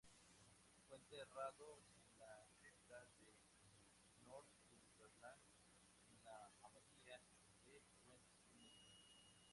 Fue 0.89 0.97
enterrado 0.97 1.77
en 1.93 2.17
la 2.17 2.47
cripta 2.59 3.05
de 3.19 3.37
Northumberland, 4.25 5.43
en 6.07 6.23
la 6.23 6.51
Abadía 6.63 7.19
de 7.43 7.53
Westminster. 7.67 8.19